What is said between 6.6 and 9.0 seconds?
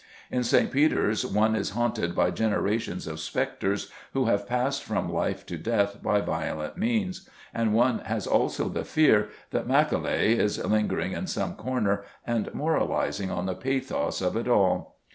means, and one has also the